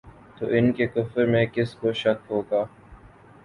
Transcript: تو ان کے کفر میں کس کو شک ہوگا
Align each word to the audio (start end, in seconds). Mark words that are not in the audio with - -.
تو 0.37 0.45
ان 0.49 0.71
کے 0.71 0.87
کفر 0.87 1.25
میں 1.25 1.45
کس 1.53 1.75
کو 1.75 1.93
شک 1.93 2.31
ہوگا 2.31 2.63